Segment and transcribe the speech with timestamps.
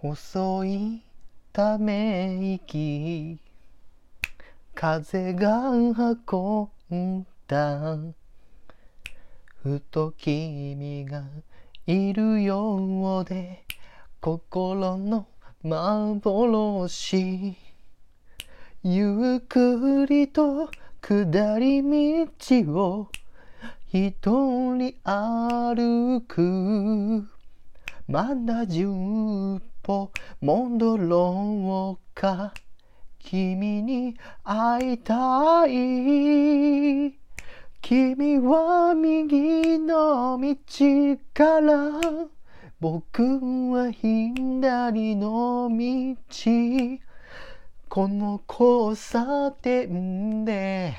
[0.00, 1.02] 細い
[1.52, 3.36] ため息
[4.72, 7.98] 風が運んだ
[9.60, 11.24] ふと君が
[11.84, 13.64] いるようで
[14.20, 15.26] 心の
[15.64, 17.56] 幻
[18.84, 20.70] ゆっくりと
[21.02, 22.28] 下り道
[22.72, 23.08] を
[23.92, 27.26] 一人歩く
[28.06, 28.86] まだ十
[29.88, 30.12] 歩
[30.42, 32.52] 戻ろうか。
[33.18, 37.14] 君に会いたい
[37.80, 40.56] 君は右の道
[41.32, 42.00] から
[42.78, 43.22] 僕
[43.72, 46.28] は左の道。
[47.88, 50.94] この交差点で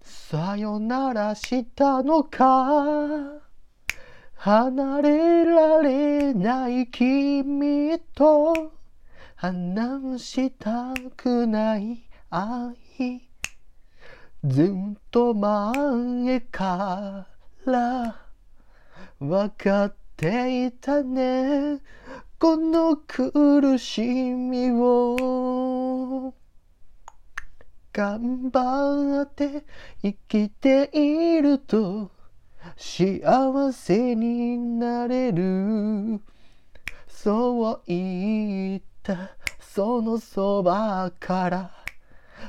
[0.00, 3.43] さよならしたのか？
[4.44, 8.72] 離れられない君と
[9.36, 13.22] 話したくない愛。
[14.44, 17.26] ずっと前か
[17.64, 18.20] ら
[19.18, 21.80] 分かっていたね。
[22.38, 26.34] この苦しみを
[27.94, 29.64] 頑張って
[30.02, 32.13] 生きていると
[32.76, 36.20] 幸せになれる。
[37.06, 41.70] そう言ったそのそばから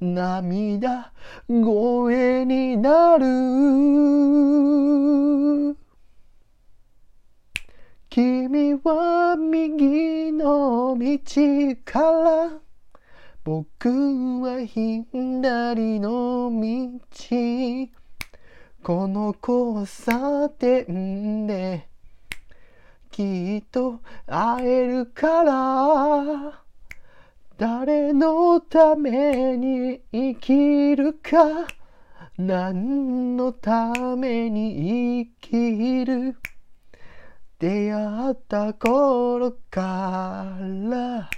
[0.00, 1.12] 涙
[1.48, 3.26] 声になる。
[8.08, 12.50] 君は右の道から
[13.44, 13.88] 僕
[14.40, 18.05] は左の道。
[18.86, 21.88] この交差点で
[23.10, 23.98] きっと
[24.28, 26.62] 会えるから。
[27.58, 31.66] 誰のために生きるか。
[32.38, 36.36] 何のために生きる。
[37.58, 41.28] 出会った頃から。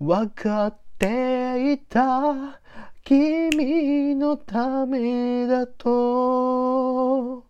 [0.00, 2.58] 分かっていた。
[3.06, 7.45] 君のためだと。